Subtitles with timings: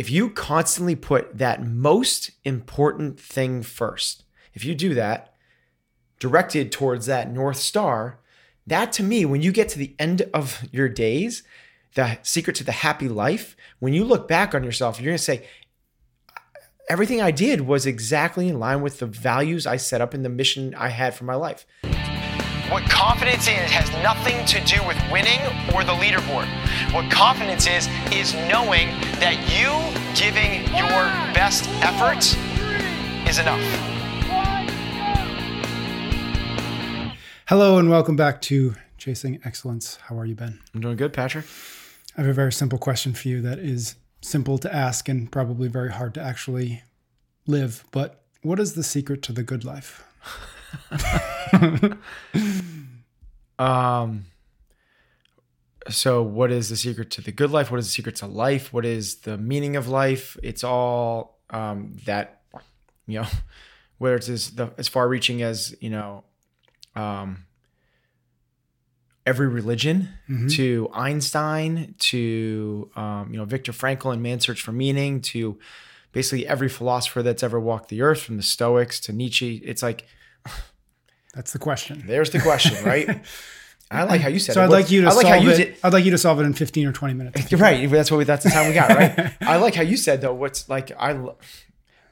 [0.00, 5.34] if you constantly put that most important thing first, if you do that,
[6.18, 8.18] directed towards that North Star,
[8.66, 11.42] that to me, when you get to the end of your days,
[11.96, 15.22] the secret to the happy life, when you look back on yourself, you're going to
[15.22, 15.46] say,
[16.88, 20.30] everything I did was exactly in line with the values I set up and the
[20.30, 21.66] mission I had for my life.
[22.70, 25.40] What confidence is has nothing to do with winning
[25.74, 26.46] or the leaderboard.
[26.94, 28.86] What confidence is, is knowing
[29.18, 29.74] that you
[30.14, 31.02] giving your
[31.34, 32.36] best efforts
[33.28, 33.60] is enough.
[37.48, 39.96] Hello and welcome back to Chasing Excellence.
[40.02, 40.60] How are you, Ben?
[40.72, 41.46] I'm doing good, Patrick.
[42.16, 45.66] I have a very simple question for you that is simple to ask and probably
[45.66, 46.84] very hard to actually
[47.48, 47.82] live.
[47.90, 50.04] But what is the secret to the good life?
[53.60, 54.24] um
[55.88, 57.70] so what is the secret to the good life?
[57.70, 58.72] What is the secret to life?
[58.72, 60.36] What is the meaning of life?
[60.42, 62.42] It's all um that
[63.06, 63.26] you know
[63.98, 66.24] where it's as the as far reaching as, you know,
[66.96, 67.46] um
[69.26, 70.48] every religion mm-hmm.
[70.48, 75.58] to Einstein to um, you know Viktor Frankl and Man's Search for Meaning to
[76.12, 79.62] basically every philosopher that's ever walked the earth from the Stoics to Nietzsche.
[79.64, 80.06] It's like
[81.34, 82.02] that's the question.
[82.06, 83.20] There's the question, right?
[83.92, 84.64] I like how you said so it.
[84.64, 85.56] I'd like you to I like solve it.
[85.56, 87.52] Did, I'd like you to solve it in 15 or 20 minutes.
[87.60, 87.90] Right.
[87.90, 89.32] That's what we, that's the time we got, right?
[89.40, 91.18] I like how you said though, what's like, I,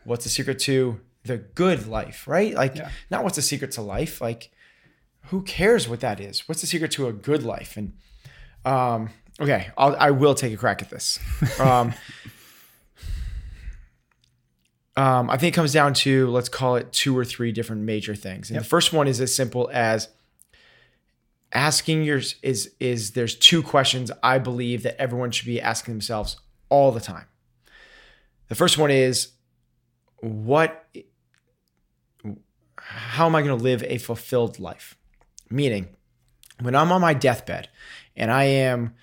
[0.04, 2.52] what's the secret to the good life, right?
[2.54, 2.90] Like yeah.
[3.10, 4.20] not what's the secret to life.
[4.20, 4.50] Like
[5.26, 6.48] who cares what that is?
[6.48, 7.76] What's the secret to a good life?
[7.76, 7.92] And,
[8.64, 11.20] um, okay, I'll, I will take a crack at this.
[11.60, 11.94] Um,
[14.98, 18.16] um, I think it comes down to let's call it two or three different major
[18.16, 18.50] things.
[18.50, 18.64] And yep.
[18.64, 20.08] the first one is as simple as
[21.52, 26.36] asking your is is there's two questions I believe that everyone should be asking themselves
[26.68, 27.26] all the time.
[28.48, 29.28] The first one is
[30.16, 30.84] what
[32.76, 34.98] how am I going to live a fulfilled life?
[35.48, 35.90] Meaning,
[36.60, 37.68] when I'm on my deathbed
[38.16, 38.96] and I am,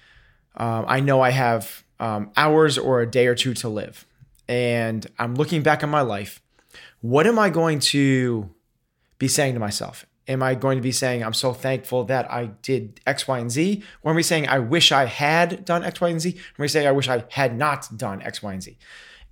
[0.58, 4.06] um, I know I have um, hours or a day or two to live
[4.48, 6.42] and I'm looking back on my life,
[7.02, 8.50] what am I going to
[9.18, 10.06] be saying to myself?
[10.28, 13.52] Am I going to be saying, I'm so thankful that I did X, Y, and
[13.52, 13.84] Z?
[14.02, 16.32] Or am I saying, I wish I had done X, Y, and Z?
[16.32, 18.78] Or am I saying, I wish I had not done X, Y, and Z?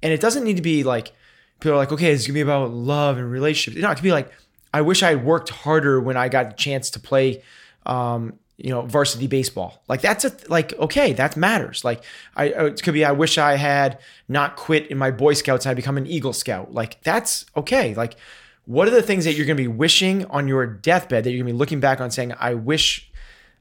[0.03, 1.11] And it doesn't need to be like,
[1.59, 3.81] people are like, okay, it's gonna be about love and relationships.
[3.81, 4.31] No, it could be like,
[4.73, 7.41] I wish I had worked harder when I got a chance to play
[7.85, 9.83] um, you know varsity baseball.
[9.87, 11.83] Like that's a like okay that matters.
[11.83, 12.03] Like
[12.35, 15.71] i it could be i wish i had not quit in my boy scouts and
[15.71, 16.73] i become an eagle scout.
[16.73, 17.93] Like that's okay.
[17.93, 18.15] Like
[18.65, 21.39] what are the things that you're going to be wishing on your deathbed that you're
[21.39, 23.11] going to be looking back on saying i wish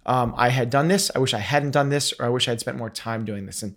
[0.07, 1.11] um, i had done this.
[1.15, 3.47] I wish i hadn't done this or i wish i had spent more time doing
[3.47, 3.63] this?
[3.63, 3.75] And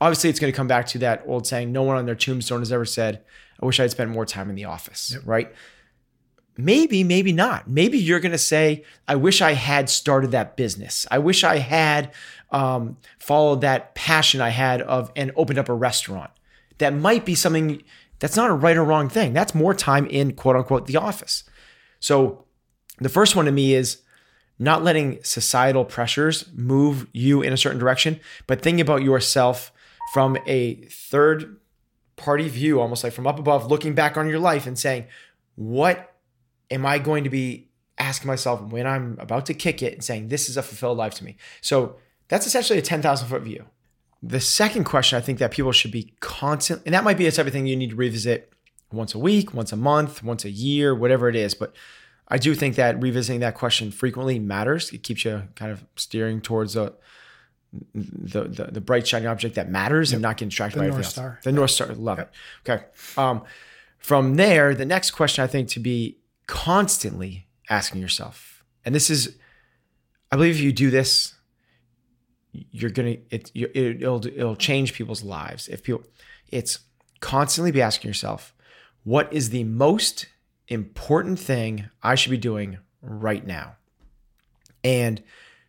[0.00, 2.60] obviously it's going to come back to that old saying no one on their tombstone
[2.60, 3.22] has ever said
[3.60, 5.22] i wish i had spent more time in the office yep.
[5.24, 5.54] right
[6.56, 7.68] Maybe, maybe not.
[7.68, 11.06] Maybe you're going to say, I wish I had started that business.
[11.10, 12.12] I wish I had
[12.50, 16.30] um, followed that passion I had of and opened up a restaurant.
[16.78, 17.82] That might be something
[18.20, 19.32] that's not a right or wrong thing.
[19.32, 21.44] That's more time in quote unquote the office.
[21.98, 22.44] So
[22.98, 24.02] the first one to me is
[24.58, 29.72] not letting societal pressures move you in a certain direction, but thinking about yourself
[30.12, 31.56] from a third
[32.16, 35.06] party view, almost like from up above, looking back on your life and saying,
[35.56, 36.13] what
[36.70, 40.28] am I going to be asking myself when I'm about to kick it and saying,
[40.28, 41.36] this is a fulfilled life to me?
[41.60, 41.96] So
[42.28, 43.64] that's essentially a 10,000 foot view.
[44.22, 47.32] The second question I think that people should be constant, and that might be a
[47.32, 48.52] type of thing you need to revisit
[48.90, 51.52] once a week, once a month, once a year, whatever it is.
[51.54, 51.74] But
[52.28, 54.90] I do think that revisiting that question frequently matters.
[54.92, 56.94] It keeps you kind of steering towards a,
[57.94, 60.16] the, the, the bright shining object that matters yep.
[60.16, 61.40] and not getting distracted the by North Star.
[61.42, 62.32] The North Star, love yep.
[62.64, 62.70] it.
[62.70, 62.84] Okay.
[63.18, 63.42] Um,
[63.98, 69.36] from there, the next question I think to be constantly asking yourself, and this is,
[70.30, 71.34] I believe if you do this,
[72.52, 75.68] you're gonna it, it'll it'll change people's lives.
[75.68, 76.04] If people,
[76.48, 76.80] it's
[77.20, 78.54] constantly be asking yourself,
[79.02, 80.26] what is the most
[80.68, 83.76] important thing I should be doing right now?
[84.84, 85.22] And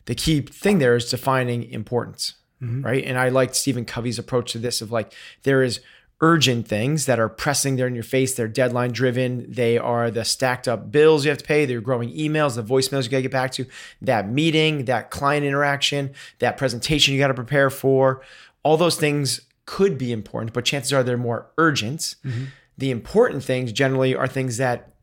[0.06, 2.86] the key thing there is defining importance, mm-hmm.
[2.86, 3.04] right?
[3.04, 5.14] And I liked Stephen Covey's approach to this of like
[5.44, 5.80] there is
[6.22, 8.34] urgent things that are pressing there in your face.
[8.34, 9.52] They're deadline driven.
[9.52, 11.66] They are the stacked up bills you have to pay.
[11.66, 13.66] They're growing emails, the voicemails you got to get back to,
[14.02, 18.22] that meeting, that client interaction, that presentation you got to prepare for.
[18.64, 22.16] All those things could be important, but chances are they're more urgent.
[22.24, 22.46] Mm-hmm.
[22.78, 24.95] The important things generally are things that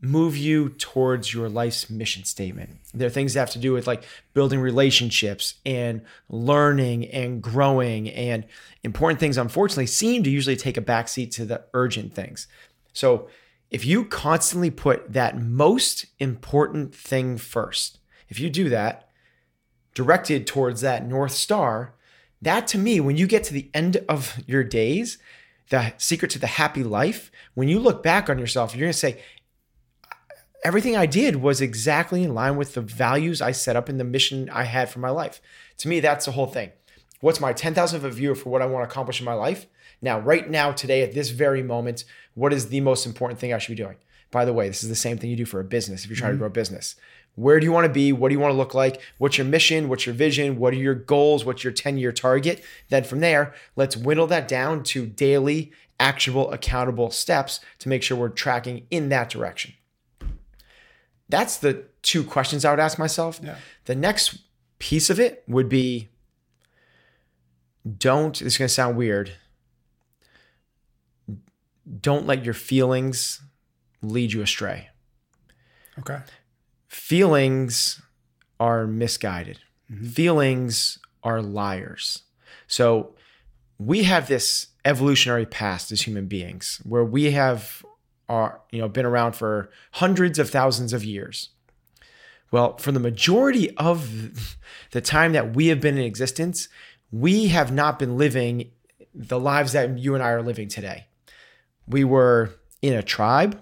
[0.00, 2.78] move you towards your life's mission statement.
[2.94, 8.08] There are things that have to do with like building relationships and learning and growing
[8.10, 8.46] and
[8.84, 12.46] important things unfortunately seem to usually take a backseat to the urgent things.
[12.92, 13.28] So
[13.70, 17.98] if you constantly put that most important thing first,
[18.28, 19.08] if you do that,
[19.94, 21.94] directed towards that North Star,
[22.40, 25.18] that to me, when you get to the end of your days,
[25.70, 29.20] the secret to the happy life, when you look back on yourself, you're to say,
[30.64, 34.04] everything I did was exactly in line with the values I set up in the
[34.04, 35.40] mission I had for my life.
[35.78, 36.72] To me, that's the whole thing.
[37.20, 39.66] What's my 10,000 foot view for what I want to accomplish in my life?
[40.00, 43.58] Now, right now, today, at this very moment, what is the most important thing I
[43.58, 43.96] should be doing?
[44.30, 46.16] By the way, this is the same thing you do for a business if you're
[46.16, 46.36] trying mm-hmm.
[46.36, 46.94] to grow a business.
[47.34, 48.12] Where do you want to be?
[48.12, 49.00] What do you want to look like?
[49.18, 49.88] What's your mission?
[49.88, 50.58] What's your vision?
[50.58, 51.44] What are your goals?
[51.44, 52.62] What's your 10 year target?
[52.88, 58.16] Then from there, let's whittle that down to daily, actionable, accountable steps to make sure
[58.16, 59.74] we're tracking in that direction.
[61.28, 63.40] That's the two questions I would ask myself.
[63.42, 63.56] Yeah.
[63.84, 64.38] The next
[64.78, 66.08] piece of it would be
[67.96, 69.32] don't, this is going to sound weird,
[72.00, 73.40] don't let your feelings
[74.02, 74.88] lead you astray.
[75.98, 76.20] Okay.
[76.88, 78.00] Feelings
[78.60, 79.58] are misguided.
[79.90, 80.06] Mm-hmm.
[80.06, 82.22] Feelings are liars.
[82.66, 83.14] So
[83.78, 87.84] we have this evolutionary past as human beings where we have
[88.28, 91.50] are you know been around for hundreds of thousands of years.
[92.50, 94.56] Well, for the majority of
[94.92, 96.68] the time that we have been in existence,
[97.12, 98.70] we have not been living
[99.14, 101.06] the lives that you and I are living today.
[101.86, 103.60] We were in a tribe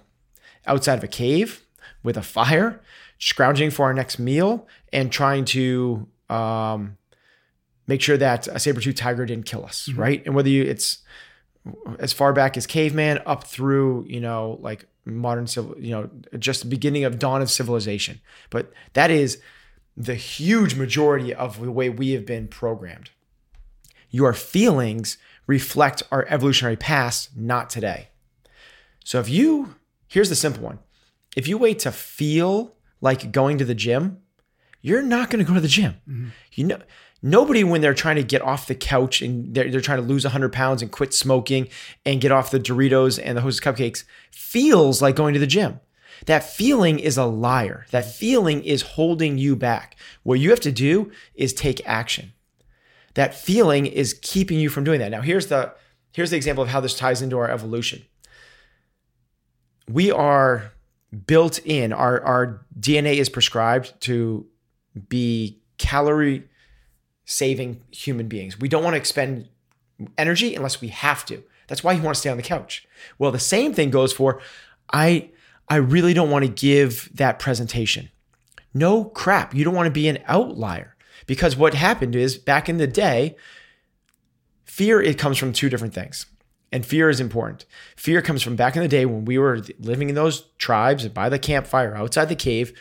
[0.66, 1.64] outside of a cave
[2.02, 2.80] with a fire,
[3.18, 6.96] scrounging for our next meal and trying to um,
[7.86, 10.00] make sure that a saber-tooth tiger didn't kill us, mm-hmm.
[10.00, 10.26] right?
[10.26, 10.98] And whether you, it's
[11.98, 16.62] as far back as caveman up through, you know, like modern civil, you know, just
[16.62, 18.20] the beginning of dawn of civilization.
[18.50, 19.40] But that is
[19.96, 23.10] the huge majority of the way we have been programmed.
[24.10, 28.08] Your feelings reflect our evolutionary past, not today.
[29.04, 29.76] So if you,
[30.08, 30.80] here's the simple one
[31.36, 34.22] if you wait to feel like going to the gym,
[34.80, 35.96] you're not going to go to the gym.
[36.08, 36.28] Mm-hmm.
[36.52, 36.78] You know,
[37.26, 40.24] nobody when they're trying to get off the couch and they're, they're trying to lose
[40.24, 41.68] 100 pounds and quit smoking
[42.04, 45.80] and get off the Doritos and the Hostess cupcakes feels like going to the gym.
[46.26, 47.84] That feeling is a liar.
[47.90, 49.96] That feeling is holding you back.
[50.22, 52.32] What you have to do is take action.
[53.14, 55.10] That feeling is keeping you from doing that.
[55.10, 55.74] Now here's the
[56.12, 58.04] here's the example of how this ties into our evolution.
[59.88, 60.72] We are
[61.26, 64.46] built in our our DNA is prescribed to
[65.08, 66.44] be calorie
[67.26, 68.58] saving human beings.
[68.58, 69.48] We don't want to expend
[70.16, 71.42] energy unless we have to.
[71.66, 72.86] That's why you want to stay on the couch.
[73.18, 74.40] Well, the same thing goes for
[74.92, 75.30] I
[75.68, 78.08] I really don't want to give that presentation.
[78.72, 79.54] No crap.
[79.54, 80.96] You don't want to be an outlier
[81.26, 83.36] because what happened is back in the day
[84.64, 86.26] fear it comes from two different things.
[86.70, 87.64] And fear is important.
[87.96, 91.28] Fear comes from back in the day when we were living in those tribes by
[91.28, 92.72] the campfire outside the cave.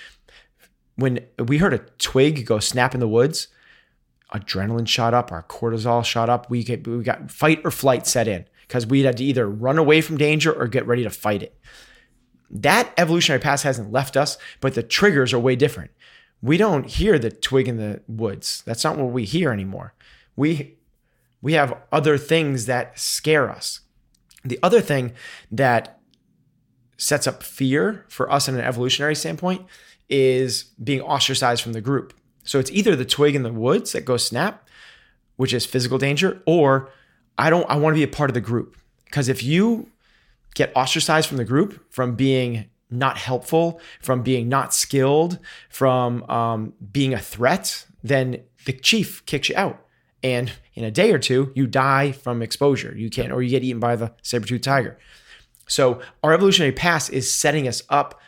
[0.96, 3.48] When we heard a twig go snap in the woods,
[4.40, 6.50] adrenaline shot up, our cortisol shot up.
[6.50, 9.78] We get we got fight or flight set in because we had to either run
[9.78, 11.60] away from danger or get ready to fight it.
[12.50, 15.92] That evolutionary past hasn't left us, but the triggers are way different.
[16.42, 18.64] We don't hear the twig in the woods.
[18.66, 19.94] That's not what we hear anymore.
[20.36, 20.78] We
[21.42, 23.82] we have other things that scare us.
[24.44, 25.14] The other thing
[25.52, 26.00] that
[26.98, 29.66] sets up fear for us in an evolutionary standpoint
[30.10, 32.14] is being ostracized from the group.
[32.46, 34.68] So it's either the twig in the woods that goes snap,
[35.36, 36.90] which is physical danger, or
[37.38, 38.78] I don't I want to be a part of the group.
[39.06, 39.92] Because if you
[40.54, 46.74] get ostracized from the group from being not helpful, from being not skilled, from um,
[46.92, 49.82] being a threat, then the chief kicks you out.
[50.24, 52.96] And in a day or two, you die from exposure.
[52.96, 54.98] You can't, or you get eaten by the saber-tooth tiger.
[55.68, 58.20] So our evolutionary past is setting us up.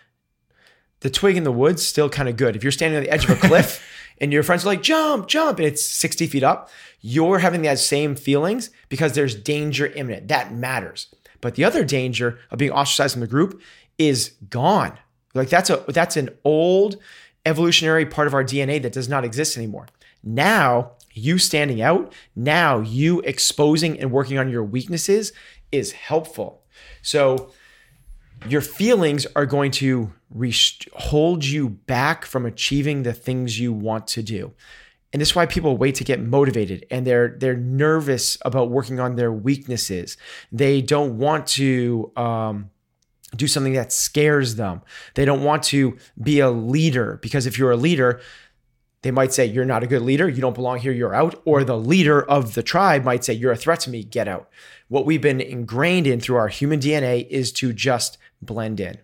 [1.00, 2.56] The twig in the woods still kind of good.
[2.56, 3.84] If you're standing on the edge of a cliff
[4.20, 6.70] and your friends are like, jump, jump, and it's 60 feet up,
[7.02, 10.28] you're having that same feelings because there's danger imminent.
[10.28, 11.14] That matters.
[11.42, 13.62] But the other danger of being ostracized from the group
[13.98, 14.98] is gone.
[15.34, 16.98] Like that's a that's an old
[17.46, 19.88] evolutionary part of our DNA that does not exist anymore.
[20.24, 25.32] Now, you standing out, now you exposing and working on your weaknesses
[25.72, 26.64] is helpful.
[27.02, 27.52] So
[28.48, 34.08] your feelings are going to rest- hold you back from achieving the things you want
[34.08, 34.53] to do.
[35.13, 39.00] And this is why people wait to get motivated and they're they're nervous about working
[39.00, 40.17] on their weaknesses.
[40.51, 42.70] They don't want to um,
[43.36, 44.82] do something that scares them.
[45.15, 48.20] They don't want to be a leader because if you're a leader,
[49.01, 50.27] they might say, You're not a good leader.
[50.27, 50.91] You don't belong here.
[50.91, 51.41] You're out.
[51.46, 54.03] Or the leader of the tribe might say, You're a threat to me.
[54.03, 54.50] Get out.
[54.88, 58.98] What we've been ingrained in through our human DNA is to just blend in.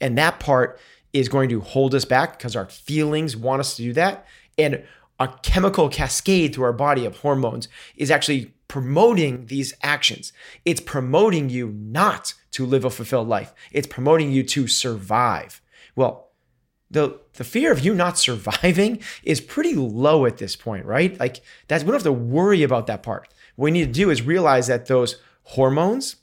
[0.00, 0.78] And that part
[1.12, 4.26] is going to hold us back because our feelings want us to do that.
[4.56, 4.84] And
[5.18, 10.32] a chemical cascade through our body of hormones is actually promoting these actions.
[10.64, 13.52] It's promoting you not to live a fulfilled life.
[13.72, 15.60] It's promoting you to survive.
[15.94, 16.30] Well,
[16.90, 21.18] the the fear of you not surviving is pretty low at this point, right?
[21.20, 23.28] Like that's we don't have to worry about that part.
[23.56, 26.16] What we need to do is realize that those hormones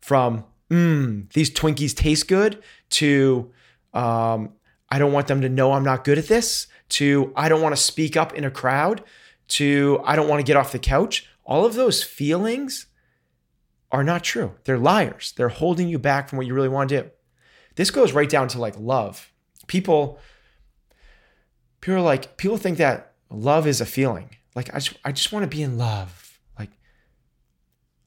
[0.00, 3.50] from mm, these Twinkies taste good to
[3.94, 4.52] um,
[4.88, 7.74] I don't want them to know I'm not good at this to I don't want
[7.74, 9.02] to speak up in a crowd
[9.48, 11.28] to I don't want to get off the couch.
[11.44, 12.86] All of those feelings
[13.92, 14.52] are not true.
[14.64, 15.32] They're liars.
[15.36, 17.10] They're holding you back from what you really want to do.
[17.76, 19.32] This goes right down to like love.
[19.66, 20.18] People
[21.80, 24.30] people are like people think that love is a feeling.
[24.54, 26.40] Like I just I just want to be in love.
[26.58, 26.70] Like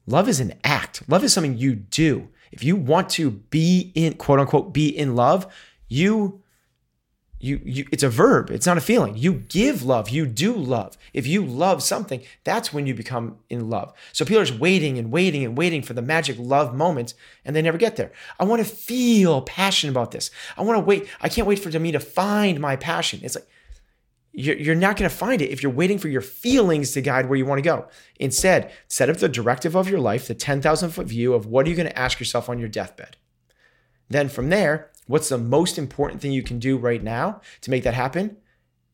[0.06, 1.08] love is an act.
[1.08, 2.28] Love is something you do.
[2.50, 5.46] If you want to be in quote unquote be in love,
[5.88, 6.42] you
[7.42, 8.50] you, you it's a verb.
[8.50, 9.16] It's not a feeling.
[9.16, 10.10] You give love.
[10.10, 10.98] You do love.
[11.14, 13.94] If you love something that's when you become in love.
[14.12, 17.14] So people are just waiting and waiting and waiting for the magic love moment
[17.44, 18.12] and they never get there.
[18.38, 20.30] I want to feel passionate about this.
[20.56, 21.08] I want to wait.
[21.22, 23.20] I can't wait for me to find my passion.
[23.22, 23.48] It's like
[24.32, 27.28] you're, you're not going to find it if you're waiting for your feelings to guide
[27.28, 30.90] where you want to go instead set up the directive of your life the 10000
[30.90, 33.16] foot view of what are you going to ask yourself on your deathbed
[34.08, 37.82] then from there What's the most important thing you can do right now to make
[37.82, 38.36] that happen?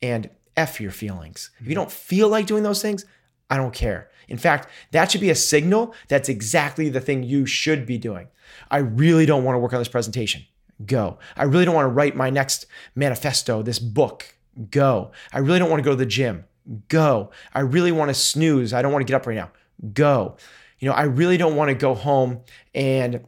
[0.01, 1.51] And F your feelings.
[1.59, 1.75] If you mm-hmm.
[1.75, 3.05] don't feel like doing those things,
[3.51, 4.09] I don't care.
[4.27, 8.29] In fact, that should be a signal that's exactly the thing you should be doing.
[8.71, 10.47] I really don't want to work on this presentation.
[10.87, 11.19] Go.
[11.37, 12.65] I really don't want to write my next
[12.95, 14.36] manifesto, this book.
[14.71, 15.13] Go.
[15.33, 16.45] I really don't want to go to the gym.
[16.89, 17.31] Go.
[17.55, 18.73] I really want to snooze.
[18.73, 19.51] I don't want to get up right now.
[19.93, 20.37] Go.
[20.79, 22.41] You know, I really don't want to go home
[22.75, 23.25] and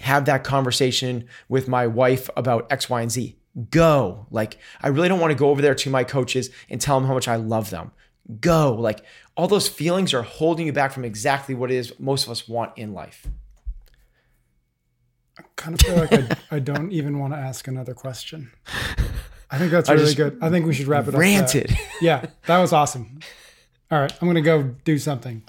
[0.00, 3.36] have that conversation with my wife about X, Y, and Z.
[3.70, 4.26] Go.
[4.30, 7.06] Like, I really don't want to go over there to my coaches and tell them
[7.06, 7.92] how much I love them.
[8.40, 8.74] Go.
[8.74, 9.04] Like,
[9.36, 12.48] all those feelings are holding you back from exactly what it is most of us
[12.48, 13.26] want in life.
[15.38, 18.52] I kind of feel like I, I don't even want to ask another question.
[19.50, 20.38] I think that's really good.
[20.40, 21.70] I think we should wrap it ranted.
[21.70, 21.70] up.
[21.78, 21.86] Ranted.
[22.00, 23.18] Yeah, that was awesome.
[23.90, 25.42] All right, I'm going to go do something,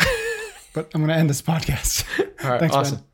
[0.73, 2.05] but I'm going to end this podcast.
[2.43, 2.95] All right, Thanks, awesome.
[2.97, 3.05] Man.